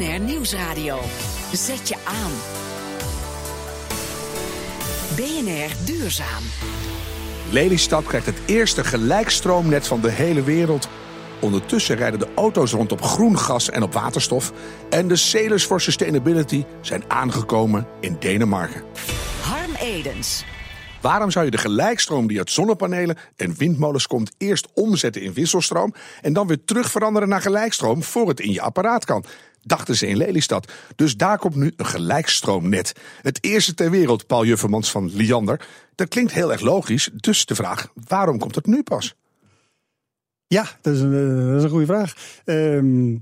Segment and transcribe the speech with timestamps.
[0.00, 0.98] BNR Nieuwsradio.
[1.52, 2.30] Zet je aan.
[5.16, 6.42] BNR Duurzaam.
[7.50, 10.88] Lelystad krijgt het eerste gelijkstroomnet van de hele wereld.
[11.40, 14.52] Ondertussen rijden de auto's rond op groen gas en op waterstof.
[14.90, 18.82] En de Sailors for Sustainability zijn aangekomen in Denemarken.
[19.40, 20.44] Harm Edens.
[21.00, 25.94] Waarom zou je de gelijkstroom die uit zonnepanelen en windmolens komt eerst omzetten in wisselstroom
[26.20, 29.24] en dan weer terug veranderen naar gelijkstroom voor het in je apparaat kan?
[29.62, 30.72] Dachten ze in Lelystad.
[30.96, 32.92] Dus daar komt nu een gelijkstroomnet.
[33.22, 35.68] Het eerste ter wereld, Paul Juffermans van Liander.
[35.94, 37.10] Dat klinkt heel erg logisch.
[37.14, 39.14] Dus de vraag, waarom komt het nu pas?
[40.46, 42.14] Ja, dat is een, eh, dat is een goede vraag.
[42.44, 43.16] Ehm,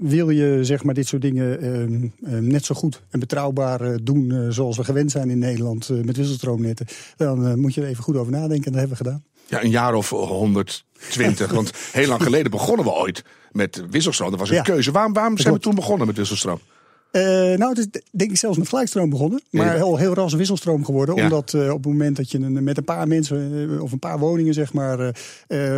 [0.00, 3.94] wil je zeg maar, dit soort dingen ehm, ehm, net zo goed en betrouwbaar eh,
[4.02, 6.86] doen eh, zoals we gewend zijn in Nederland eh, met wisselstroomnetten,
[7.16, 8.64] dan moet je er even goed over nadenken.
[8.64, 9.24] En dat hebben we gedaan.
[9.46, 11.50] Ja, een jaar of 120.
[11.58, 14.30] want heel lang geleden begonnen we ooit met wisselstroom.
[14.30, 14.62] Dat was een Ja.
[14.62, 14.90] keuze.
[14.90, 16.60] Waarom, waarom zijn we toen begonnen met wisselstroom?
[17.10, 17.22] Eh,
[17.58, 19.40] nou, het is denk ik zelfs met gelijkstroom begonnen.
[19.50, 21.16] Maar heel, heel ras wisselstroom geworden.
[21.16, 21.22] Ja.
[21.22, 23.98] Omdat eh, op het moment dat je een, met een paar mensen eh, of een
[23.98, 25.14] paar woningen zeg maar,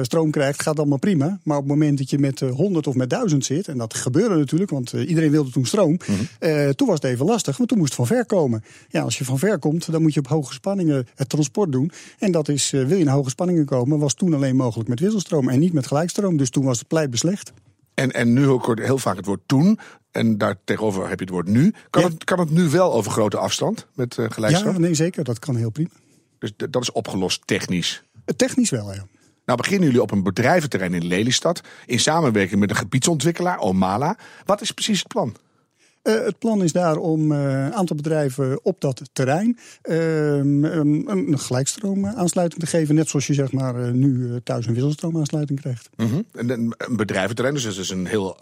[0.03, 1.39] stroom krijgt, gaat allemaal prima.
[1.43, 4.37] Maar op het moment dat je met 100 of met 1000 zit, en dat gebeurde
[4.37, 5.97] natuurlijk, want iedereen wilde toen stroom.
[6.39, 8.65] eh, toen was het even lastig, want toen moest het van ver komen.
[8.89, 11.91] Ja, als je van ver komt, dan moet je op hoge spanningen het transport doen.
[12.19, 15.49] En dat is, wil je naar hoge spanningen komen, was toen alleen mogelijk met wisselstroom
[15.49, 16.37] en niet met gelijkstroom.
[16.37, 17.53] Dus toen was het pleit beslecht.
[17.95, 19.79] En, en nu hoor ik heel vaak het woord toen.
[20.11, 21.75] En daar tegenover heb je het woord nu.
[21.91, 22.09] Kan, Ja.
[22.09, 24.73] het, kan het nu wel over grote afstand met gelijkstroom?
[24.75, 25.25] Ja, nee, zeker.
[25.25, 25.89] Dat kan heel prima.
[26.39, 28.03] Dus dat is opgelost technisch.
[28.25, 29.07] Eh, Technisch wel, ja.
[29.45, 31.61] Nou beginnen jullie op een bedrijventerrein in Lelystad.
[31.87, 34.17] In samenwerking met een gebiedsontwikkelaar, Omala.
[34.45, 35.37] Wat is precies het plan?
[36.03, 41.39] Eh, het plan is daar om eh, een aantal bedrijven op dat terrein ehm, een,
[41.39, 42.95] gelijkstroomaansluiting te geven.
[42.95, 45.91] Net zoals je zeg maar, eh, nu thuis een wisselstroomaansluiting krijgt.
[46.33, 48.37] En een, bedrijventerrein, dus dat is een heel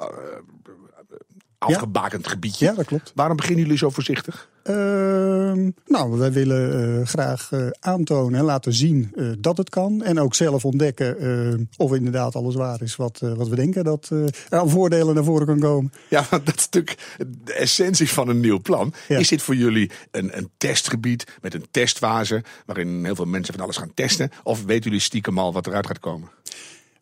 [1.68, 2.66] afgebakend gebiedje.
[2.66, 3.12] Ja, dat klopt.
[3.14, 4.48] Waarom beginnen jullie zo voorzichtig?
[4.62, 10.02] Ehm, nou, wij willen eh, graag eh, aantonen en laten zien eh, dat het kan.
[10.02, 14.58] En ook zelf ontdekken of inderdaad alles waar is wat, wat we denken dat er
[14.58, 15.92] aan voordelen naar voren kan komen.
[16.08, 16.98] Ja, want dat is natuurlijk
[17.44, 18.92] de essentie van een nieuw plan.
[19.08, 19.18] Ja.
[19.18, 22.42] Is dit voor jullie een, een testgebied met een testfase...
[22.66, 24.30] waarin heel veel mensen van alles gaan testen?
[24.42, 26.28] Of weten jullie stiekem al wat eruit gaat komen?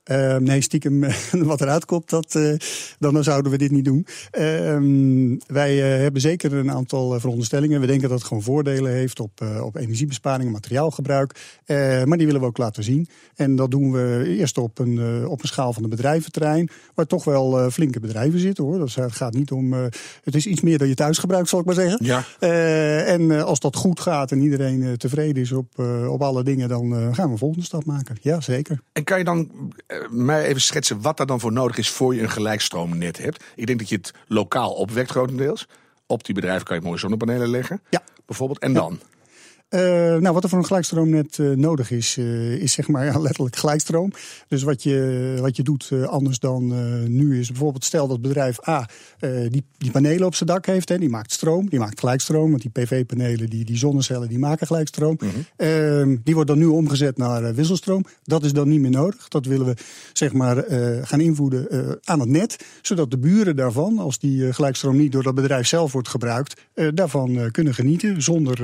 [0.08, 1.04] Eh, nee, stiekem
[1.50, 2.54] wat eruit komt, dat, eh,
[2.98, 4.06] dan zouden we dit niet doen.
[4.30, 7.80] Ehm, wij eh, hebben zeker een aantal eh, veronderstellingen.
[7.80, 11.56] We denken dat het gewoon voordelen heeft op, op energiebesparing en materiaalgebruik.
[12.04, 13.08] Maar die willen we ook laten zien.
[13.34, 16.70] En dat doen we eerst op een, op een schaal van een bedrijventerrein.
[16.94, 18.78] Waar toch wel flinke bedrijven zitten hoor.
[18.78, 19.72] Dus het gaat niet om.
[20.22, 22.04] het is iets meer dan je thuis gebruikt, zal ik maar zeggen.
[22.04, 22.24] Ja.
[23.04, 27.26] En als dat goed gaat en iedereen tevreden is op, op alle dingen, dan gaan
[27.26, 28.16] we een volgende stap maken.
[28.20, 28.80] Ja, zeker.
[28.92, 29.50] En kan je dan
[30.08, 31.90] mij even schetsen wat er dan voor nodig is...
[31.90, 33.44] voor je een gelijkstroomnet hebt?
[33.54, 35.66] Ik denk dat je het lokaal opwekt grotendeels.
[36.06, 37.82] Op die bedrijven kan je mooie zonnepanelen leggen.
[37.90, 38.02] Ja.
[38.26, 38.58] Bijvoorbeeld.
[38.58, 39.00] En dan?
[39.68, 39.80] Eh,
[40.16, 43.56] nou, wat er voor een gelijkstroomnet eh, nodig is, eh, is zeg maar ja, letterlijk
[43.56, 44.12] gelijkstroom.
[44.48, 46.66] Dus wat je, wat je doet anders dan
[47.16, 48.88] nu is bijvoorbeeld stel dat bedrijf A
[49.48, 50.88] die, die panelen op zijn dak heeft.
[50.88, 52.50] Hè, die maakt stroom, die maakt gelijkstroom.
[52.50, 55.18] Want die PV-panelen, die, die zonnecellen, die maken gelijkstroom.
[55.56, 58.04] Ehm, die wordt dan nu omgezet naar wisselstroom.
[58.24, 59.28] Dat is dan niet meer nodig.
[59.28, 59.74] Dat willen we
[60.12, 60.64] zeg maar
[61.02, 62.64] gaan invoeden eh, aan het net.
[62.82, 66.60] Zodat de buren daarvan, als die gelijkstroom niet door dat bedrijf zelf wordt gebruikt,
[66.94, 68.56] daarvan kunnen genieten zonder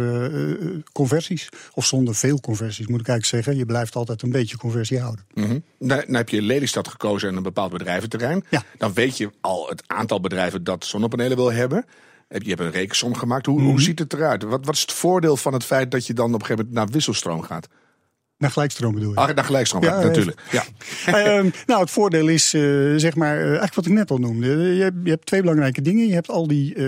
[0.95, 1.49] conversies.
[1.75, 3.57] Of zonder veel conversies, moet ik eigenlijk zeggen.
[3.63, 5.25] Je blijft altijd een beetje conversie houden.
[5.35, 5.59] Mhm.
[5.79, 8.45] Dan, dan heb je Lelystad gekozen en een bepaald bedrijventerrein.
[8.51, 8.63] Ja.
[8.79, 11.85] Dan weet je al het aantal bedrijven dat zonnepanelen wil hebben.
[12.29, 13.47] Heb- Je hebt een rekensom gemaakt.
[13.47, 13.69] Hoe, Mhm.
[13.71, 14.43] hoe ziet het eruit?
[14.43, 16.75] Wat, wat is het voordeel van het feit dat je dan op een gegeven moment
[16.85, 17.69] naar wisselstroom gaat?
[18.45, 19.17] Naar gelijkstroom bedoel je?
[19.17, 20.41] Ah, naar gelijkstroom, Ja, natuurlijk.
[20.51, 20.65] Ja.
[21.07, 22.61] Ehm, nou, het voordeel is, eh,
[22.97, 24.47] zeg maar, eh, eigenlijk wat ik net al noemde.
[24.47, 26.07] Je hebt, je hebt twee belangrijke dingen.
[26.07, 26.85] Je hebt al die, eh,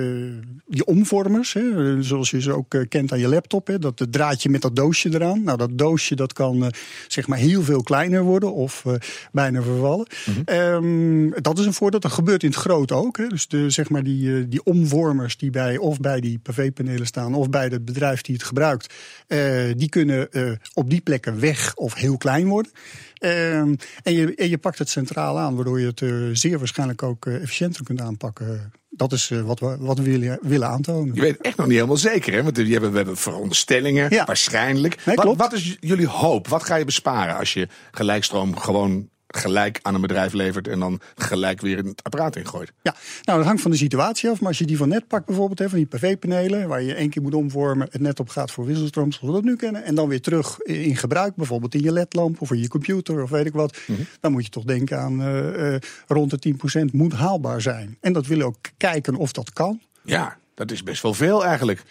[0.66, 3.66] die omvormers, hè, eh, zoals je ze ook eh, kent aan je laptop.
[3.66, 5.42] Hè, dat draadje met dat doosje eraan.
[5.42, 6.68] Nou, dat doosje dat kan eh,
[7.08, 8.94] zeg maar heel veel kleiner worden of eh,
[9.32, 10.06] bijna vervallen.
[10.44, 12.00] Ehm, dat is een voordeel.
[12.00, 13.16] Dat gebeurt in het groot ook.
[13.16, 13.26] Hè.
[13.26, 17.34] Dus de, zeg maar die, eh, die omvormers die bij of bij die PV-panelen staan
[17.34, 18.94] of bij het bedrijf die het gebruikt,
[19.26, 19.38] eh,
[19.76, 22.72] die kunnen eh, op die plekken weg of heel klein worden.
[23.18, 27.02] Ehm, en, je, en je pakt het centraal aan, waardoor je het eh, zeer waarschijnlijk
[27.02, 28.72] ook eh, efficiënter kunt aanpakken.
[28.90, 31.14] Dat is eh, wat we, wat we willen, willen aantonen.
[31.14, 32.42] Je weet echt nog niet helemaal zeker, hè?
[32.42, 34.24] Want we hebben, we hebben veronderstellingen, Ja.
[34.24, 35.04] waarschijnlijk.
[35.04, 36.48] Nee, wat, wat is jullie hoop?
[36.48, 41.00] Wat ga je besparen als je gelijkstroom gewoon gelijk aan een bedrijf levert en dan
[41.14, 42.72] gelijk weer het apparaat ingooit.
[42.82, 44.40] Ja, nou dat hangt van de situatie af.
[44.40, 47.10] Maar als je die van net pakt bijvoorbeeld, hè, van die PV-panelen, waar je één
[47.10, 49.94] keer moet omvormen, het net op gaat voor wisselstroom, zoals we dat nu kennen, en
[49.94, 53.46] dan weer terug in gebruik, bijvoorbeeld in je ledlamp of in je computer of weet
[53.46, 53.78] ik wat,
[54.20, 57.98] dan moet je toch denken aan eh, eh, rond de 10% moet haalbaar zijn.
[58.00, 59.80] En dat willen ook kijken of dat kan.
[60.02, 61.82] Ja, dat is best wel veel eigenlijk.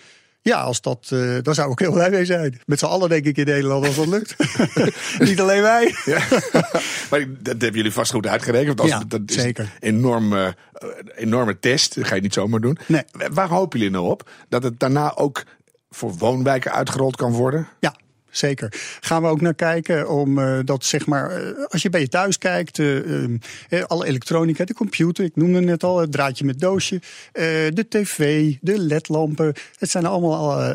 [0.50, 2.62] Ja, als dat, uh, daar zou ik heel blij mee zijn.
[2.66, 4.36] Met z'n allen denk ik in Nederland als dat lukt.
[5.30, 5.96] Niet alleen wij.
[6.06, 6.20] Ja.
[7.10, 8.82] maar dat hebben jullie vast goed uitgerekend.
[8.82, 9.64] Als, Ja, dat is zeker.
[9.80, 11.96] een enorme, eh, enorme test.
[11.96, 12.78] Dat ga je niet zomaar doen.
[12.88, 13.04] Nee.
[13.32, 14.30] Waar hopen jullie nou op?
[14.50, 15.44] Dat het daarna ook
[15.90, 17.68] voor woonwijken uitgerold kan worden?
[17.80, 17.96] Ja,
[18.38, 18.74] zeker.
[19.00, 22.08] Gaan we ook naar kijken om eh, dat zeg maar, eh, als je bij je
[22.08, 23.38] thuis kijkt, eh, ehm,
[23.70, 27.02] eh, alle elektronica, de computer, ik noemde net al, het draadje met doosje,
[27.34, 29.54] de tv, de ledlampen.
[29.80, 30.74] Het zijn allemaal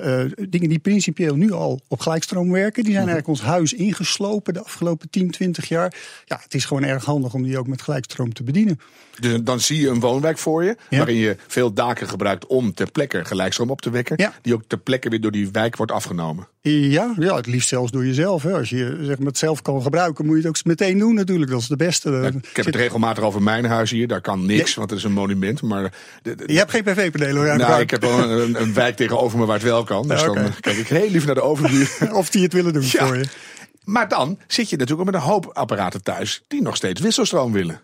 [0.49, 2.83] dingen die principieel nu al op gelijkstroom werken.
[2.83, 5.95] Die zijn eigenlijk ons huis ingeslopen de afgelopen 10, 20 jaar.
[6.25, 8.81] Ja, het is gewoon erg handig om die ook met gelijkstroom te bedienen.
[9.21, 10.97] Dus dan zie je een woonwijk voor je, Ja.
[10.97, 14.15] waarin je veel daken gebruikt om ter plekke gelijkstroom op te wekken.
[14.19, 14.33] Ja.
[14.43, 16.49] Die ook ter plekke weer door die wijk wordt afgenomen.
[16.63, 18.43] Ja, ja, het liefst zelfs door jezelf.
[18.43, 18.53] Hè.
[18.53, 21.51] Als je zeg maar, het zelf kan gebruiken, moet je het ook meteen doen natuurlijk.
[21.51, 22.11] Dat is de beste.
[22.11, 24.09] Ja, ik heb het regelmatig over mijn huis hier.
[24.09, 25.63] Daar kan niks, want het is een monument.
[25.63, 25.93] Maar
[26.23, 29.45] de- de- Je hebt geen PV-panelen nou, ik heb wel een, een wijk tegenover me
[29.45, 30.09] waar het wel kan.
[30.09, 31.91] Dus Ja, dan kijk ik heel lief naar de overbuur.
[32.13, 33.25] Of die het willen doen voor je.
[33.85, 37.53] Maar dan zit je natuurlijk ook met een hoop apparaten thuis die nog steeds wisselstroom
[37.53, 37.81] willen.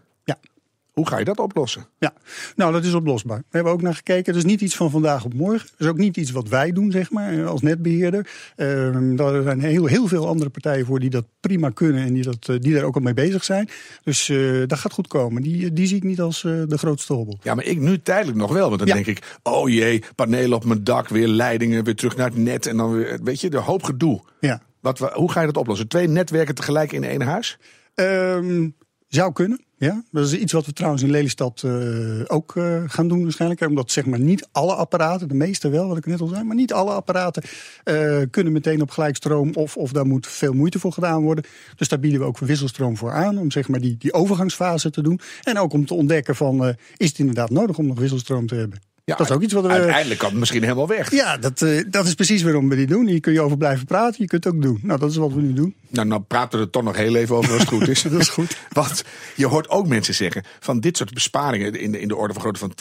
[0.96, 1.86] Hoe ga je dat oplossen?
[1.98, 2.12] Ja,
[2.56, 3.38] nou dat is oplosbaar.
[3.38, 4.32] We hebben ook naar gekeken.
[4.32, 5.68] Dat is niet iets van vandaag op morgen.
[5.70, 8.30] Dat is ook niet iets wat wij doen, zeg maar, eh, als netbeheerder.
[8.56, 12.22] Ehm, daar zijn heel, heel veel andere partijen voor die dat prima kunnen en die,
[12.22, 13.68] dat, eh, die daar ook al mee bezig zijn.
[14.04, 15.42] Dus eh, dat gaat goed komen.
[15.42, 17.38] Die, die zie ik niet als de grootste hobbel.
[17.42, 18.66] Ja, maar ik nu tijdelijk nog wel.
[18.68, 18.94] Want dan Ja.
[18.94, 22.66] denk ik, oh jee, panelen op mijn dak, weer leidingen, weer terug naar het net.
[22.66, 24.20] En dan weer, weet je, de hoop gedoe.
[24.40, 24.62] Ja.
[24.80, 25.88] Wat, wa- hoe ga je dat oplossen?
[25.88, 27.58] Twee netwerken tegelijk in één huis?
[27.94, 28.68] Ehm,
[29.08, 29.64] zou kunnen.
[29.78, 33.60] Ja, dat is iets wat we trouwens in Lelystad eh, ook eh, gaan doen waarschijnlijk.
[33.60, 36.56] Omdat zeg maar niet alle apparaten, de meeste wel, wat ik net al zei, maar
[36.56, 37.42] niet alle apparaten
[37.84, 41.44] eh, kunnen meteen op gelijkstroom of, of daar moet veel moeite voor gedaan worden.
[41.76, 45.02] Dus daar bieden we ook wisselstroom voor aan om zeg maar die, die overgangsfase te
[45.02, 45.20] doen.
[45.42, 48.80] En ook om te ontdekken van, is het inderdaad nodig om nog wisselstroom te hebben?
[49.06, 49.68] Ja, dat is ook iets wat we...
[49.68, 51.10] Uiteindelijk kan het misschien helemaal weg.
[51.10, 53.06] Ja, dat, eh, dat is precies waarom we die doen.
[53.06, 54.78] Hier kun je over blijven praten, je kunt het ook doen.
[54.82, 55.74] Nou, dat is wat we nu doen.
[55.88, 58.02] Nou, nou praten we er toch nog heel even over als het goed is.
[58.12, 58.56] Dat is goed.
[58.72, 59.04] Want
[59.34, 62.42] je hoort ook mensen zeggen van dit soort besparingen in de, in de orde van
[62.42, 62.72] grootte van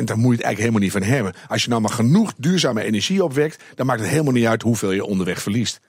[0.00, 1.32] 10%, daar moet je het eigenlijk helemaal niet van hebben.
[1.48, 4.92] Als je nou maar genoeg duurzame energie opwekt, dan maakt het helemaal niet uit hoeveel
[4.92, 5.80] je onderweg verliest.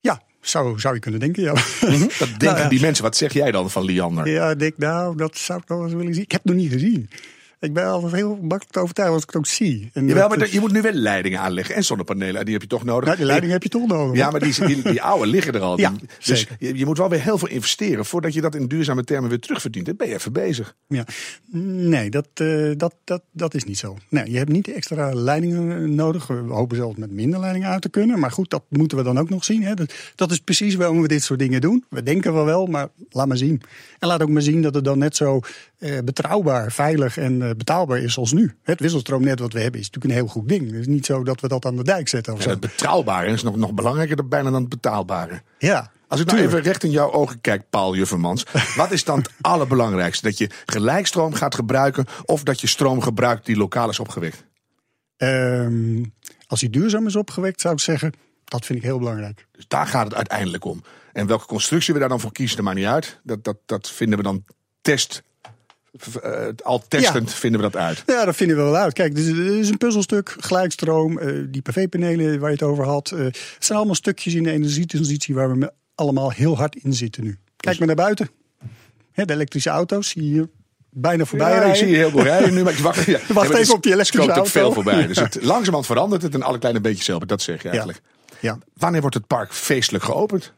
[0.00, 1.52] Ja, zou, zou je kunnen denken, ja.
[2.18, 2.68] Dat denken Nou ja.
[2.68, 3.04] die mensen.
[3.04, 4.28] Wat zeg jij dan van Liander?
[4.28, 6.22] Ja, ik denk, nou, dat zou ik nog eens willen zien.
[6.22, 7.10] Ik heb het nog niet gezien.
[7.60, 9.90] Ik ben altijd heel makkelijk te overtuigen als ik het ook zie.
[9.92, 12.44] En Jawel, je moet nu wel leidingen aanleggen en zonnepanelen.
[12.44, 13.04] Die heb je toch nodig.
[13.04, 14.16] nou, die leiding heb je toch nodig.
[14.16, 15.78] Ja, maar die, die, die oude liggen er al.
[15.78, 15.92] Ja,
[16.24, 19.28] dus je, je moet wel weer heel veel investeren voordat je dat in duurzame termen
[19.28, 19.86] weer terugverdient.
[19.86, 20.74] Dan ben je even bezig.
[20.86, 21.04] Ja.
[21.52, 23.96] Nee, dat, eh, dat, dat, dat is niet zo.
[24.08, 26.26] Nee, je hebt niet extra leidingen eh, nodig.
[26.26, 28.18] We hopen zelfs met minder leidingen uit te kunnen.
[28.18, 29.62] Maar goed, dat moeten we dan ook nog zien.
[29.62, 29.74] Hè.
[29.74, 31.84] Dat, dat is precies waarom we dit soort dingen doen.
[31.88, 33.62] We denken wel wel, maar laat maar zien.
[33.98, 35.40] En laat ook maar zien dat het dan net zo
[35.78, 38.54] eh, betrouwbaar, veilig en betaalbaar is als nu.
[38.62, 40.66] Het wisselstroomnet wat we hebben is natuurlijk een heel goed ding.
[40.70, 43.30] Het is niet zo dat we dat aan de dijk zetten of Ja, het betrouwbare
[43.30, 45.42] is nog, nog belangrijker dan bijna dan het betaalbare.
[45.58, 46.58] Ja, Als ik nou tuurlijk.
[46.58, 48.44] even recht in jouw ogen kijk, Paul Juffermans.
[48.76, 50.26] wat is dan het allerbelangrijkste?
[50.26, 54.44] Dat je gelijkstroom gaat gebruiken of dat je stroom gebruikt die lokaal is opgewekt?
[55.16, 56.04] Ehm,
[56.46, 58.12] als die duurzaam is opgewekt, zou ik zeggen,
[58.44, 59.46] dat vind ik heel belangrijk.
[59.52, 60.82] Dus daar gaat het uiteindelijk om.
[61.12, 63.20] En welke constructie we daar dan voor kiezen, dat maakt niet uit.
[63.22, 64.44] Dat, dat, dat vinden we dan
[64.80, 65.22] test.
[66.22, 68.02] Eh, al testend vinden we dat uit.
[68.06, 68.92] Ja, dat vinden we wel uit.
[68.92, 73.10] Kijk, dit is, een puzzelstuk, gelijkstroom, eh, die PV-panelen waar je het over had.
[73.10, 77.24] eh, het zijn allemaal stukjes in de energietransitie waar we allemaal heel hard in zitten
[77.24, 77.38] nu.
[77.56, 78.30] Kijk maar naar buiten.
[79.12, 80.48] Hè, de elektrische auto's zie je hier
[80.90, 81.78] bijna voorbij Ja, ik rijden.
[81.78, 84.30] zie je heel veel rijden nu, maar ik wacht, ja, Wacht even op die elektrische
[84.30, 84.50] auto.
[84.50, 85.06] veel voorbij.
[85.06, 87.28] Dus het, langzamerhand verandert het en alle kleine beetjes helpen.
[87.28, 88.00] Dat zeg je eigenlijk.
[88.40, 88.58] Ja.
[88.74, 90.52] Wanneer wordt het park feestelijk geopend?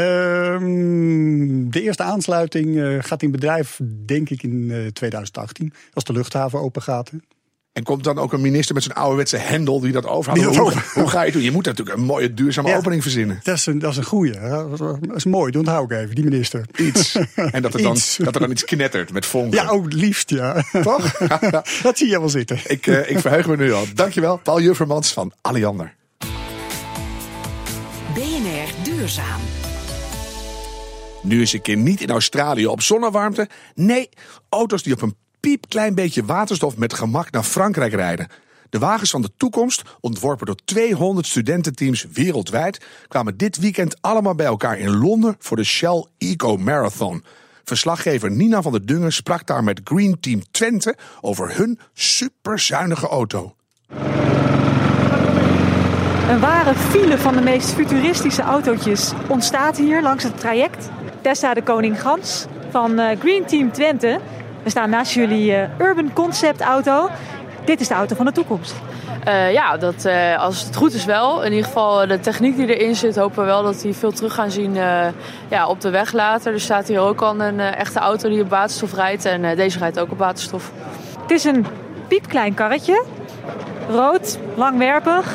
[0.00, 5.72] Ehm, de eerste aansluiting eh, gaat in bedrijf, denk ik, in eh, 2018.
[5.92, 7.10] Als de luchthaven open gaat.
[7.10, 7.16] hè.
[7.72, 10.56] En komt dan ook een minister met zijn ouderwetse hendel die dat overhoudt?
[10.56, 11.42] Hoe, hoe ga je doen?
[11.42, 12.76] Je moet natuurlijk een mooie duurzame Ja.
[12.76, 13.40] opening verzinnen.
[13.42, 14.32] Dat is een, dat is een goeie.
[14.40, 16.64] Dat is mooi, dat onthoud ik even, die minister.
[16.76, 17.14] Iets.
[17.34, 18.16] En dat er dan, Iets.
[18.16, 19.62] dat er dan iets knettert met vonken.
[19.62, 20.64] Ja, ook het liefst, ja.
[20.82, 21.12] Toch?
[21.82, 22.58] dat zie je wel zitten.
[22.66, 23.84] ik, eh, ik verheug me nu al.
[23.94, 25.94] Dankjewel, Paul Juffermans van Alliander.
[28.14, 29.40] BNR Duurzaam.
[31.22, 33.48] Nu is een keer niet in Australië op zonnewarmte.
[33.74, 34.08] Nee,
[34.48, 38.28] auto's die op een piepklein beetje waterstof met gemak naar Frankrijk rijden.
[38.70, 44.46] De wagens van de toekomst, ontworpen door 200 studententeams wereldwijd, kwamen dit weekend allemaal bij
[44.46, 47.24] elkaar in Londen voor de Shell Eco Marathon.
[47.64, 53.54] Verslaggever Nina van der Dungen sprak daar met Green Team Twente over hun superzuinige auto.
[56.28, 60.88] Een ware file van de meest futuristische autootjes ontstaat hier langs het traject.
[61.20, 64.18] Tessa de Koning Gans van eh, Green Team Twente.
[64.62, 67.08] We staan naast jullie uh, Urban Concept auto.
[67.64, 68.74] Dit is de auto van de toekomst.
[69.28, 71.42] Uh, ja, dat, uh, als het goed is wel.
[71.44, 74.34] In ieder geval de techniek die erin zit, hopen we wel dat die veel terug
[74.34, 75.06] gaan zien uh,
[75.48, 76.52] ja, op de weg later.
[76.52, 80.00] Er staat hier ook al een echte auto die op waterstof rijdt en deze rijdt
[80.00, 80.72] ook op waterstof.
[81.22, 81.66] Het is een
[82.08, 83.04] piepklein karretje.
[83.90, 85.32] Rood, langwerpig.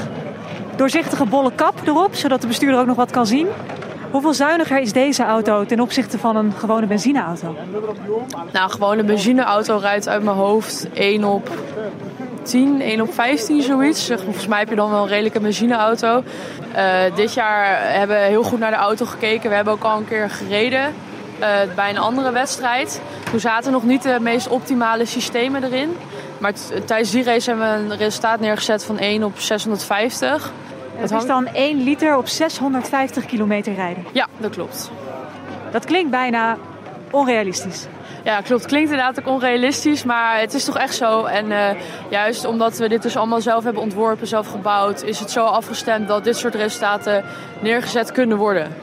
[0.76, 3.48] Doorzichtige bolle kap erop, zodat de bestuurder ook nog wat kan zien.
[4.16, 7.56] Hoeveel zuiniger is deze auto ten opzichte van een gewone benzineauto?
[8.52, 11.50] Nou, gewone benzineauto rijdt uit mijn hoofd 1 op
[12.44, 14.08] 10, 1 op 15 zoiets.
[14.08, 16.24] Volgens mij heb je dan wel een redelijke benzineauto.
[16.76, 19.50] Uh, dit jaar hebben we heel goed naar de auto gekeken.
[19.50, 20.94] We hebben ook al een keer gereden
[21.40, 23.02] uh, bij een andere wedstrijd.
[23.30, 25.98] Toen zaten nog niet de meest optimale systemen erin.
[26.38, 26.54] Maar
[26.86, 30.52] tijdens die race hebben we een resultaat neergezet van 1 op 650.
[31.00, 34.06] Dat is dan 1 liter op 650 kilometer rijden?
[34.12, 34.92] Ja, dat klopt.
[35.72, 36.58] Dat klinkt bijna
[37.12, 37.88] onrealistisch.
[38.24, 38.66] Ja, klopt.
[38.66, 41.24] Klinkt inderdaad ook onrealistisch, maar het is toch echt zo.
[41.24, 41.70] En uh,
[42.10, 46.08] juist omdat we dit dus allemaal zelf hebben ontworpen, zelf gebouwd, is het zo afgestemd
[46.08, 47.24] dat dit soort resultaten
[47.62, 48.76] neergezet kunnen worden.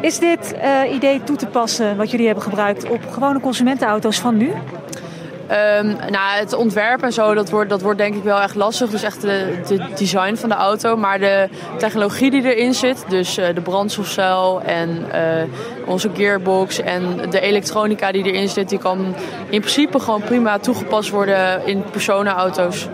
[0.00, 4.36] Is dit uh, idee toe te passen wat jullie hebben gebruikt op gewone consumentenauto's van
[4.36, 4.52] nu?
[5.52, 8.90] Um, nou, het ontwerp en zo, dat wordt, dat wordt denk ik wel echt lastig.
[8.90, 10.96] Dus echt de, de design van de auto.
[10.96, 17.30] Maar de technologie die erin zit, dus uh, de brandstofcel en uh, onze gearbox en
[17.30, 19.14] de elektronica die erin zit, die kan
[19.48, 22.88] in principe gewoon prima toegepast worden in personenauto's.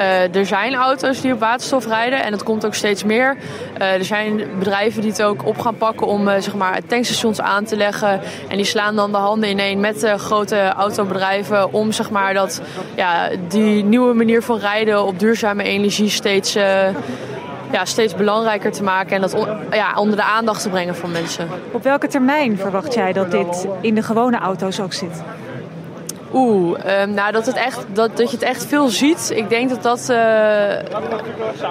[0.00, 3.36] Uh, er zijn auto's die op waterstof rijden en dat komt ook steeds meer.
[3.80, 7.40] Uh, er zijn bedrijven die het ook op gaan pakken om uh, zeg maar tankstations
[7.40, 8.20] aan te leggen.
[8.48, 12.62] En die slaan dan de handen ineen met grote autobedrijven om zeg maar, dat,
[12.96, 16.52] ja, die nieuwe manier van rijden op duurzame energie steeds,
[17.72, 19.14] ja, steeds belangrijker te maken.
[19.14, 21.48] En dat ja, onder de aandacht te brengen van mensen.
[21.72, 25.22] Op welke termijn verwacht jij dat dit in de gewone auto's ook zit?
[26.36, 29.32] Oeh, um, nou dat, het echt, dat, dat je het echt veel ziet.
[29.34, 30.08] Ik denk dat dat.
[30.10, 30.94] Uh,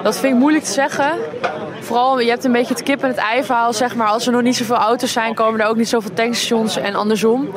[0.04, 1.12] dat vind ik moeilijk te zeggen.
[1.80, 4.08] Vooral, je hebt een beetje het kip en het ei verhaal, zeg maar.
[4.08, 7.50] Als er nog niet zoveel auto's zijn, komen er ook niet zoveel tankstations en andersom.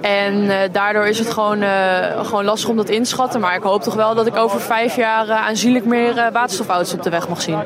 [0.00, 3.40] En uh, daardoor is het gewoon, uh, gewoon lastig om dat in te schatten.
[3.40, 7.10] Maar ik hoop toch wel dat ik over vijf jaar aanzienlijk meer waterstofauto's op de
[7.10, 7.58] weg mag zien.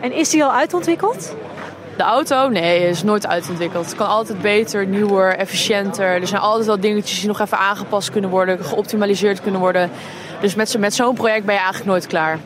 [0.00, 1.34] En is die al uitontwikkeld?
[1.98, 2.48] De auto?
[2.48, 3.86] Nee, is nooit uitontwikkeld.
[3.86, 6.06] Het kan altijd beter, nieuwer, efficiënter.
[6.06, 9.90] Er zijn altijd wel dingetjes die nog even aangepast kunnen worden, geoptimaliseerd kunnen worden.
[10.40, 12.38] Dus met, met zo'n project ben je eigenlijk nooit klaar.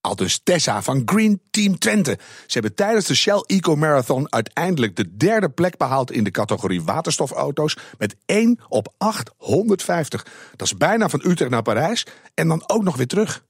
[0.00, 2.18] Al dus Tessa van Green Team Twente.
[2.20, 6.82] Ze hebben tijdens de Shell Eco Marathon uiteindelijk de derde plek behaald in de categorie
[6.82, 10.26] waterstofauto's met 1 op 850.
[10.56, 13.42] Dat is bijna van Utrecht naar Parijs en dan ook nog weer terug.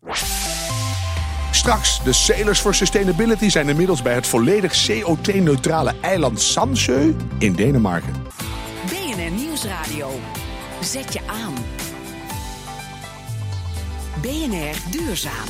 [1.59, 8.13] Straks, de Sailors for Sustainability zijn inmiddels bij het volledig CO2-neutrale eiland Samsø in Denemarken.
[8.87, 10.11] BNR Nieuwsradio.
[10.81, 11.55] Zet je aan.
[14.21, 15.49] BNR Duurzaam.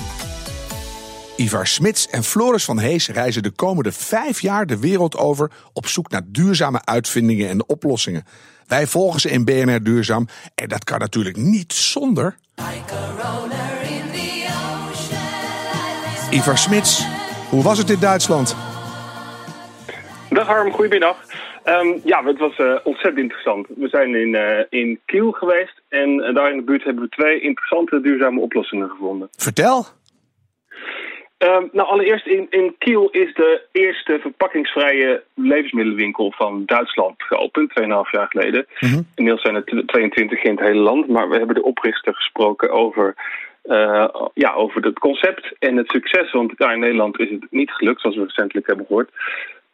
[1.37, 5.87] Ivar Smits en Floris van Hees reizen de komende vijf jaar de wereld over op
[5.87, 8.25] zoek naar duurzame uitvindingen en oplossingen.
[8.67, 12.37] Wij volgen ze in BNR Duurzaam en dat kan natuurlijk niet zonder.
[16.30, 17.06] Ivar Smits,
[17.50, 18.56] hoe was het in Duitsland?
[20.30, 21.16] Dag Harm, goedemiddag.
[21.64, 23.66] Um, ja, het was uh, ontzettend interessant.
[23.76, 27.08] We zijn in, uh, in Kiel geweest en uh, daar in de buurt hebben we
[27.08, 29.28] twee interessante duurzame oplossingen gevonden.
[29.37, 29.87] Vertel.
[31.38, 37.87] Um, nou, allereerst in, in Kiel is de eerste verpakkingsvrije levensmiddelenwinkel van Duitsland geopend, 2,5
[38.11, 38.66] jaar geleden.
[38.80, 39.06] Mm -hmm.
[39.14, 43.14] Inmiddels zijn er 22 in het hele land, maar we hebben de oprichter gesproken over
[43.68, 46.32] uh, ja, over het concept en het succes.
[46.32, 49.10] Want ja, in Nederland is het niet gelukt, zoals we recentelijk hebben gehoord.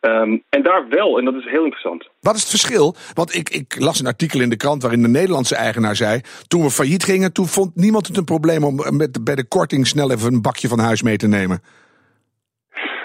[0.01, 2.09] Um, en daar wel, en dat is heel interessant.
[2.21, 2.95] Wat is het verschil?
[3.15, 6.21] Want ik, ik las een artikel in de krant waarin de Nederlandse eigenaar zei...
[6.47, 8.65] toen we failliet gingen, toen vond niemand het een probleem...
[8.65, 11.63] om met, bij de korting snel even een bakje van huis mee te nemen.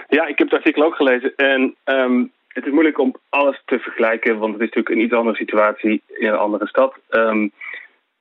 [0.07, 1.33] Ja, ik heb het artikel ook gelezen.
[1.35, 4.37] En um, het is moeilijk om alles te vergelijken...
[4.37, 6.93] want het is natuurlijk een iets andere situatie in een andere stad.
[7.09, 7.51] Um,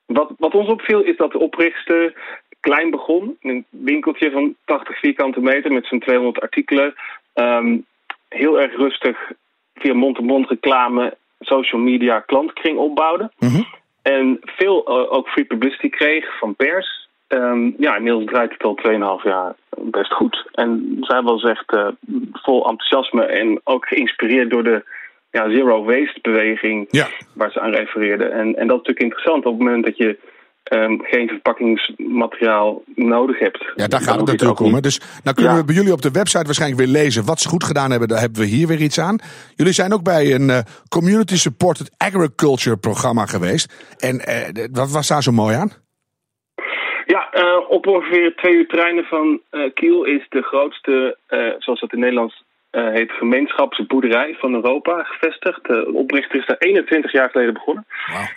[0.06, 2.14] wat, wat ons opviel is dat de oprichter
[2.60, 3.36] klein begon.
[3.42, 6.94] Een winkeltje van 80 vierkante meter met zo'n 200 artikelen.
[7.34, 7.84] Um,
[8.28, 9.32] heel erg rustig
[9.74, 13.30] via mond-to-mond reclame, social media, klantkring opbouwde.
[13.38, 13.66] Mm -hmm.
[14.02, 17.08] En veel uh, ook free publicity kreeg van pers.
[17.28, 18.78] Um, ja, inmiddels draait het al
[19.18, 20.48] 2,5 jaar best goed.
[20.52, 21.88] En zij was echt uh,
[22.32, 24.84] vol enthousiasme en ook geïnspireerd door de
[25.30, 27.06] ja, zero waste beweging Ja.
[27.34, 28.24] waar ze aan refereerde.
[28.24, 30.18] En, en dat is natuurlijk interessant op het moment dat je
[30.70, 33.72] um, geen verpakkingsmateriaal nodig hebt.
[33.74, 34.74] Ja, daar gaat het natuurlijk om.
[34.74, 34.80] Hè.
[34.80, 35.58] Dus nou kunnen Ja.
[35.60, 38.08] we bij jullie op de website waarschijnlijk weer lezen wat ze goed gedaan hebben.
[38.08, 39.18] Daar hebben we hier weer iets aan.
[39.54, 40.58] Jullie zijn ook bij een eh,
[40.88, 43.94] Community Supported Agriculture programma geweest.
[43.98, 45.72] En eh, wat was daar zo mooi aan?
[47.06, 49.40] Ja, eh, op ongeveer twee uur treinen van
[49.74, 51.18] Kiel is de grootste,
[51.58, 52.44] zoals dat in Nederlands
[52.78, 55.66] eh, heet, gemeenschapsboerderij van Europa gevestigd.
[55.66, 57.86] De oprichter is daar 21 jaar geleden begonnen.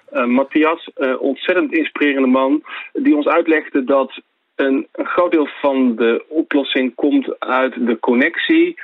[0.10, 4.22] Eh, Matthias, eh, ontzettend inspirerende man, die ons uitlegde dat
[4.56, 8.80] een, een groot deel van de oplossing komt uit de connectie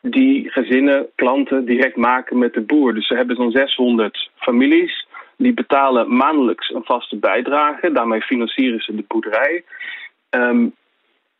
[0.00, 2.94] die gezinnen, klanten direct maken met de boer.
[2.94, 5.06] Dus ze hebben zo'n 600 families.
[5.36, 7.92] Die betalen maandelijks een vaste bijdrage.
[7.92, 9.64] Daarmee financieren ze de boerderij.
[10.30, 10.66] Ehm,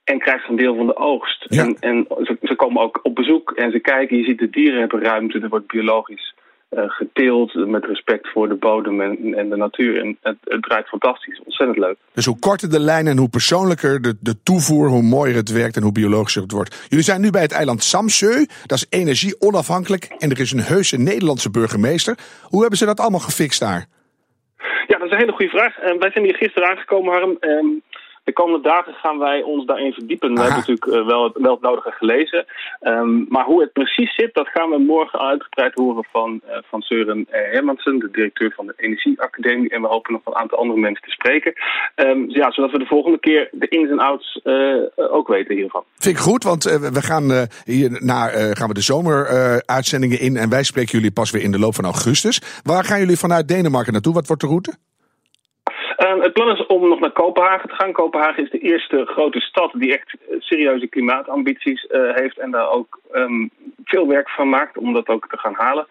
[0.07, 1.45] en krijgen een deel van de oogst.
[1.49, 1.63] Ja.
[1.63, 4.17] En, en ze, ze komen ook op bezoek en ze kijken.
[4.17, 5.41] Je ziet de dieren hebben ruimte.
[5.41, 6.35] Er wordt biologisch
[6.69, 10.01] eh, geteeld met respect voor de bodem en, en de natuur.
[10.01, 11.41] En het, het draait fantastisch.
[11.45, 11.97] Ontzettend leuk.
[12.13, 15.77] Dus hoe korter de lijn en hoe persoonlijker de, de toevoer, hoe mooier het werkt
[15.77, 16.87] en hoe biologischer het wordt.
[16.89, 18.45] Jullie zijn nu bij het eiland Samsø.
[18.67, 22.19] Dat is energie onafhankelijk en er is een heuse Nederlandse burgemeester.
[22.43, 23.87] Hoe hebben ze dat allemaal gefixt daar?
[24.87, 25.79] Ja, dat is een hele goede vraag.
[25.79, 27.37] Eh, wij zijn hier gisteren aangekomen, Harm.
[27.41, 27.67] Ehm,
[28.27, 30.35] de komende dagen gaan wij ons daarin verdiepen.
[30.35, 32.45] We hebben natuurlijk eh, wel, het, wel het nodige gelezen.
[32.81, 36.83] Ehm, maar hoe het precies zit, dat gaan we morgen uitgebreid horen van, eh, van
[36.83, 39.71] Søren eh, Hermansen, de directeur van de Energieacademie.
[39.71, 41.53] En we hopen nog een aantal andere mensen te spreken.
[41.95, 44.41] Ehm, ja, zodat we de volgende keer de ins en outs
[44.95, 45.85] ook weten hiervan.
[45.99, 50.93] Vind ik goed, want we gaan hierna gaan we de zomeruitzendingen in en wij spreken
[50.93, 52.61] jullie pas weer in de loop van augustus.
[52.63, 54.15] Waar gaan jullie vanuit Denemarken naartoe?
[54.15, 54.75] Wat wordt de route?
[56.07, 57.93] Ehm, het plan is om nog naar Kopenhagen te gaan.
[57.93, 62.71] Kopenhagen is de eerste grote stad die echt eh, serieuze klimaatambities eh, heeft en daar
[62.71, 63.49] ook ehm,
[63.85, 65.87] veel werk van maakt om dat ook te gaan halen.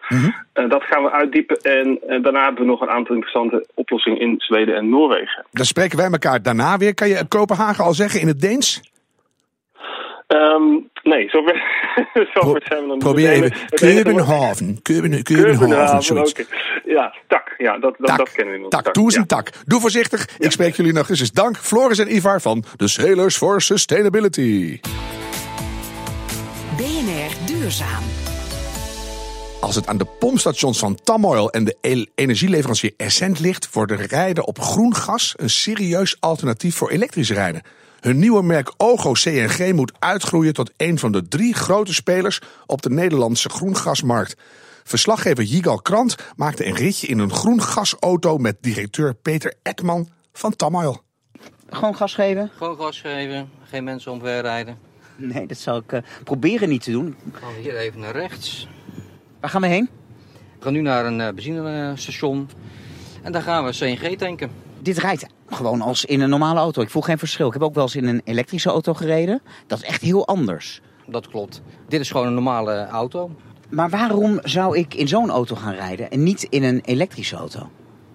[0.52, 4.34] Eh, dat gaan we uitdiepen en daarna hebben we nog een aantal interessante oplossingen in
[4.38, 5.44] Zweden en Noorwegen.
[5.50, 6.94] Dan spreken wij elkaar daarna weer.
[6.94, 8.95] Kan je Kopenhagen al zeggen in het Deens?
[10.26, 10.62] Ehm,
[11.02, 11.62] nee, zover,
[12.34, 12.98] zover zijn we niet.
[12.98, 13.52] Probeer even.
[13.68, 14.82] Keubenhaven.
[14.82, 16.30] Keuben- Keubenhaven, Keupenhaven, zoiets.
[16.32, 16.44] oké.
[16.84, 17.54] Ja, tak.
[17.58, 18.70] Ja, dat, dat, Tak, dat kennen we nog.
[18.70, 19.20] tak, doe eens ja.
[19.20, 19.50] een tak.
[19.64, 20.28] Doe voorzichtig.
[20.38, 21.32] Ik spreek jullie nog eens.
[21.32, 24.80] Dank Floris en Ivar van de Sailors for Sustainability.
[26.76, 28.02] BNR Duurzaam.
[29.60, 34.46] Als het aan de pompstations van Tamoil en de el- energieleverancier Essent ligt, wordt rijden
[34.46, 37.62] op groen gas een serieus alternatief voor elektrisch rijden.
[38.06, 42.82] Hun nieuwe merk Ogo CNG moet uitgroeien tot een van de drie grote spelers op
[42.82, 44.36] de Nederlandse groengasmarkt.
[44.84, 50.56] Verslaggever Jigal Krant maakte een ritje in een groen gasauto met directeur Peter Edman van
[50.56, 51.02] Tamoil.
[51.68, 52.50] Gewoon gas geven?
[52.56, 54.78] Gewoon gas geven, geen mensen omverrijden.
[55.16, 57.16] Nee, dat zal ik eh, proberen niet te doen.
[57.32, 58.68] Gaan we hier even naar rechts.
[59.40, 59.88] Waar gaan we heen?
[60.58, 62.48] We gaan nu naar een eh, benzinestation.
[63.22, 64.65] En daar gaan we CNG tanken.
[64.86, 66.82] Dit rijdt gewoon als in een normale auto.
[66.82, 67.46] Ik voel geen verschil.
[67.46, 69.42] Ik heb ook wel eens in een elektrische auto gereden.
[69.66, 70.80] Dat is echt heel anders.
[71.06, 71.62] Dat klopt.
[71.88, 73.30] Dit is gewoon een normale auto.
[73.68, 77.70] Maar waarom zou ik in zo'n auto gaan rijden en niet in een elektrische auto?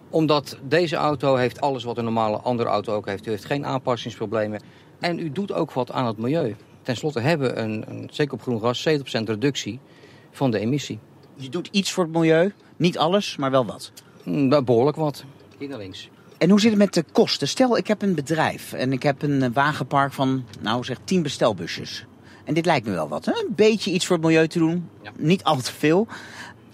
[0.10, 3.28] Omdat deze auto heeft alles wat een normale andere auto ook heeft.
[3.28, 4.62] U heeft geen aanpassingsproblemen.
[5.00, 6.56] En u doet ook wat aan het milieu.
[6.82, 8.92] Ten slotte hebben we een, een zeker op groen gas 70%
[9.24, 9.80] reductie
[10.32, 11.00] van de emissie.
[11.36, 12.54] Je doet iets voor het milieu.
[12.78, 13.92] Niet alles, maar wel wat.
[14.24, 15.24] Hm, Behoorlijk wat.
[15.58, 16.10] Hier naar links.
[16.42, 17.48] En hoe zit het met de kosten?
[17.48, 21.22] Stel, ik heb een bedrijf en ik heb een eh, wagenpark van, nou zeg, 10
[21.22, 22.06] bestelbusjes.
[22.46, 23.26] En dit lijkt me wel wat.
[23.26, 23.32] Hè?
[23.32, 24.90] Een beetje iets voor het milieu te doen.
[25.02, 25.12] Ja.
[25.18, 26.08] Niet al te veel.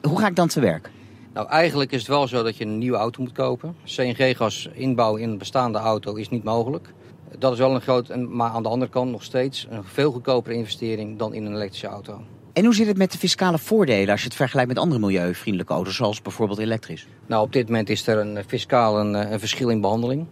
[0.02, 0.90] Hoe ga ik dan te werk?
[1.34, 3.76] Nou, eigenlijk is het wel zo dat je een nieuwe auto moet kopen.
[3.84, 6.94] CNG-gas inbouwen in een bestaande auto is niet mogelijk.
[7.40, 10.12] Dat is wel een groot, en- maar aan de andere kant nog steeds een veel
[10.12, 12.22] goedkopere investering dan in een elektrische auto.
[12.58, 15.74] En hoe zit het met de fiscale voordelen als je het vergelijkt met andere milieuvriendelijke
[15.74, 17.08] auto's, zoals bijvoorbeeld elektrisch?
[17.26, 20.26] Nou, op dit moment is er een eh, fiscaal een, eh, een verschil in behandeling.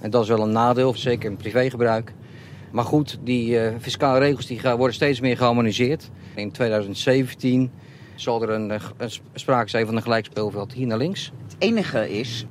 [0.00, 2.12] En dat is wel een nadeel, zeker in privégebruik.
[2.70, 6.10] Maar goed, die eh, fiscale regels die gaan, worden steeds meer geharmoniseerd.
[6.34, 7.70] In 2017
[8.14, 11.32] zal er een, een sp- sprake zijn van een gelijkspeelveld hier naar links.
[11.42, 12.46] Het enige is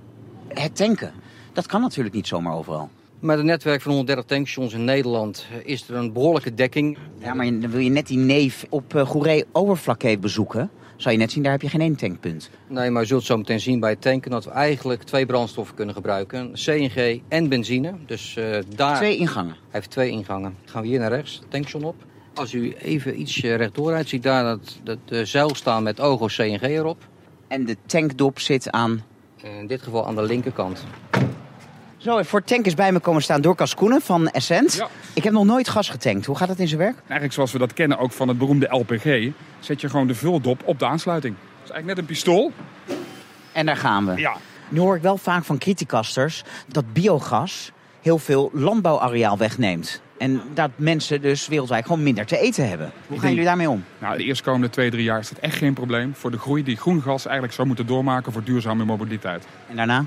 [0.47, 1.11] het tanken.
[1.53, 2.89] Dat kan natuurlijk niet zomaar overal.
[3.21, 6.97] Met een netwerk van 130 tankstations in Nederland eh, is er een behoorlijke dekking.
[7.17, 10.69] Ja, maar wil je net die neef op uh, Goeree Overflakke bezoeken.
[10.95, 12.49] Zou je net zien, daar heb je geen één tankpunt.
[12.67, 15.75] Nee, maar je zult zo meteen zien bij het tanken dat we eigenlijk twee brandstoffen
[15.75, 16.51] kunnen gebruiken.
[16.53, 17.93] CNG en benzine.
[18.05, 19.51] Dus eh, daar Twee ingangen.
[19.53, 20.55] Hij heeft twee ingangen.
[20.65, 21.95] gaan we hier naar rechts, tankstation op.
[22.34, 25.99] Als u even iets eh, rechtdoor rijdt, ziet daar dat, dat de zuil staan met
[25.99, 27.07] Ogo CNG erop.
[27.47, 29.03] En de tankdop zit aan...
[29.60, 30.84] In dit geval aan de linkerkant.
[32.01, 34.73] Zo, voor tank is bij me komen staan Dorcas Koenen van Essent.
[34.73, 34.87] Ja.
[35.13, 36.25] Ik heb nog nooit gas getankt.
[36.25, 36.95] Hoe gaat dat in zijn werk?
[36.99, 40.61] Eigenlijk zoals we dat kennen ook van het beroemde LPG, zet je gewoon de vuldop
[40.65, 41.35] op de aansluiting.
[41.35, 42.51] Dat is eigenlijk net een pistool.
[43.51, 44.15] En daar gaan we.
[44.15, 44.35] Ja.
[44.69, 50.01] Nu hoor ik wel vaak van criticasters dat biogas heel veel landbouwareaal wegneemt.
[50.17, 52.91] En dat mensen dus wereldwijd gewoon minder te eten hebben.
[53.07, 53.83] Hoe gaan jullie daarmee om?
[53.99, 56.77] Nou, de eerstkomende twee, drie jaar is dat echt geen probleem voor de groei die
[56.77, 59.45] groen gas eigenlijk zou moeten doormaken voor duurzame mobiliteit.
[59.69, 60.05] En daarna?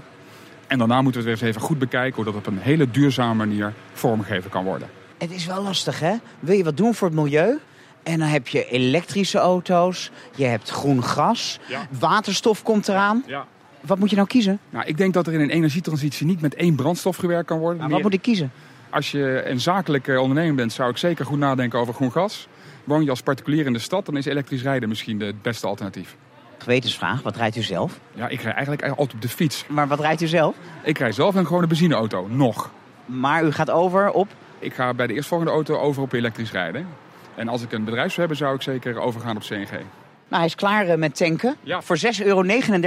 [0.66, 2.90] En daarna moeten we het weer eens even goed bekijken hoe dat op een hele
[2.90, 4.88] duurzame manier vormgegeven kan worden.
[5.18, 6.14] Het is wel lastig, hè?
[6.40, 7.58] Wil je wat doen voor het milieu?
[8.02, 11.86] En dan heb je elektrische auto's, je hebt groen gas, Ja.
[11.98, 13.22] waterstof komt eraan.
[13.26, 13.46] Ja.
[13.80, 14.58] Wat moet je nou kiezen?
[14.70, 17.78] Nou, ik denk dat er in een energietransitie niet met één brandstof gewerkt kan worden.
[17.78, 18.52] Nou, wat moet ik kiezen?
[18.90, 22.48] Als je een zakelijke ondernemer bent, zou ik zeker goed nadenken over groen gas.
[22.84, 25.66] Woon je als particulier in de stad, dan is elektrisch rijden misschien de- het beste
[25.66, 26.16] alternatief.
[26.58, 27.98] Gewetensvraag, wat rijdt u zelf?
[28.12, 29.64] Ja, ik rij eigenlijk altijd op de fiets.
[29.68, 30.54] Maar wat rijdt u zelf?
[30.82, 32.70] Ik rij zelf een gewone benzineauto, nog.
[33.06, 34.28] Maar u gaat over op...
[34.58, 36.86] Ik ga bij de eerstvolgende auto over op elektrisch rijden.
[37.34, 39.70] En als ik een bedrijf zou hebben, zou ik zeker overgaan op CNG.
[39.70, 39.82] Nou,
[40.28, 41.56] hij is klaar eh, met tanken.
[41.60, 41.82] Ja.
[41.82, 42.42] Voor 6,39 euro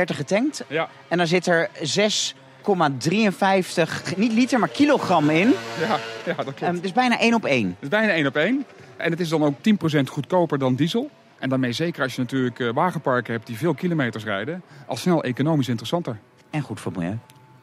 [0.05, 0.63] getankt.
[0.67, 1.73] Ja, En dan zit er 6,53,
[4.15, 5.53] niet liter, maar kilogram in.
[5.79, 6.61] ja, ja dat klopt.
[6.61, 7.67] Ehm, dus bijna één op één.
[7.67, 8.65] Het is bijna één op één.
[8.97, 11.09] En het is dan ook 10% goedkoper dan diesel.
[11.39, 15.23] En daarmee zeker als je natuurlijk eh, wagenparken hebt die veel kilometers rijden, al snel
[15.23, 16.19] economisch interessanter.
[16.49, 17.17] En goed voor het milieu.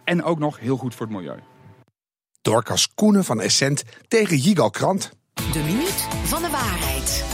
[0.05, 1.39] En ook nog heel goed voor het milieu.
[2.43, 5.11] Dorcas Koenen van Essent tegen Jigal Krant.
[5.53, 7.25] De minuut van de waarheid.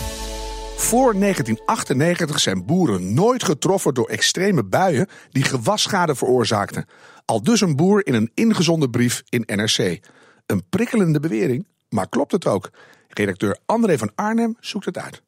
[0.76, 6.86] Voor 1998 zijn boeren nooit getroffen door extreme buien die gewasschade veroorzaakten.
[7.24, 10.00] Al dus een boer in een ingezonden brief in NRC.
[10.46, 12.70] Een prikkelende bewering, maar klopt het ook?
[13.08, 15.22] Redacteur André van Arnhem zoekt het uit.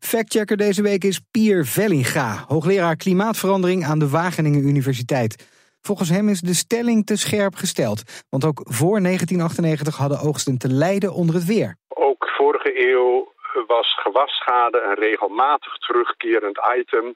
[0.00, 5.32] Factchecker deze week is Pier Vellinga, hoogleraar klimaatverandering aan de Wageningen Universiteit.
[5.80, 10.68] Volgens hem is de stelling te scherp gesteld, want ook voor 1998 hadden oogsten te
[10.68, 11.76] lijden onder het weer.
[11.88, 13.32] Ook vorige eeuw
[13.66, 17.14] was gewasschade een regelmatig terugkerend item.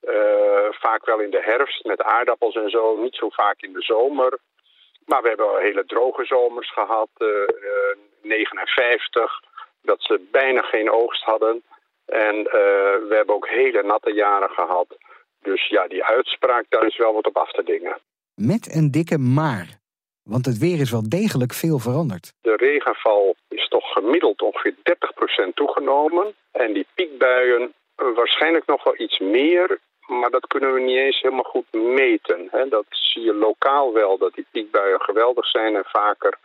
[0.00, 0.14] Eh,
[0.70, 4.38] vaak wel in de herfst met aardappels en zo, niet zo vaak in de zomer.
[5.04, 7.08] Maar we hebben hele droge zomers gehad.
[7.16, 9.40] eh, eh, 59,
[9.82, 11.62] dat ze bijna geen oogst hadden.
[12.08, 12.52] En eh,
[13.08, 14.96] we hebben ook hele natte jaren gehad.
[15.42, 17.98] Dus ja, die uitspraak, daar is wel wat op af te dingen.
[18.34, 19.78] Met een dikke maar.
[20.22, 22.32] Want het weer is wel degelijk veel veranderd.
[22.40, 24.74] De regenval is toch gemiddeld ongeveer
[25.48, 26.34] 30% toegenomen.
[26.52, 29.78] En die piekbuien eh, waarschijnlijk nog wel iets meer.
[30.06, 32.48] Maar dat kunnen we niet eens helemaal goed meten.
[32.50, 32.68] Hè.
[32.68, 36.38] Dat zie je lokaal wel, dat die piekbuien geweldig zijn en vaker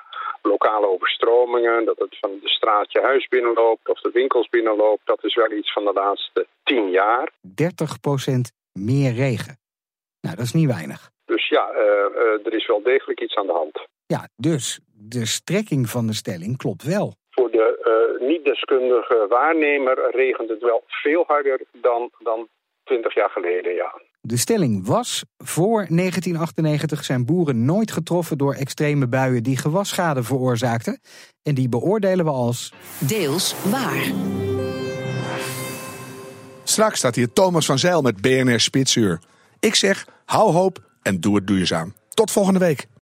[0.47, 1.85] lokale overstromingen.
[1.85, 5.05] Dat het van de straat je huis binnenloopt of de winkels binnenloopt.
[5.05, 7.31] Dat is wel iets van de laatste tien jaar.
[7.47, 7.51] 30%
[8.73, 9.57] meer regen.
[10.21, 11.11] Nou, dat is niet weinig.
[11.25, 13.87] Dus ja, eh, eh, er is wel degelijk iets aan de hand.
[14.05, 17.13] Ja, dus de strekking van de stelling klopt wel.
[17.29, 22.47] Voor de eh, niet-deskundige waarnemer regent het wel veel harder dan, dan
[22.83, 24.01] 20 jaar geleden, ja.
[24.25, 30.99] De stelling was: voor 1998 zijn boeren nooit getroffen door extreme buien die gewasschade veroorzaakten.
[31.41, 32.73] En die beoordelen we als.
[32.97, 34.11] Deels waar.
[36.63, 39.19] Straks staat hier Thomas van Zeil met BNR Spitsuur.
[39.59, 41.93] Ik zeg, hou hoop en doe het duurzaam.
[42.09, 42.87] Tot volgende week.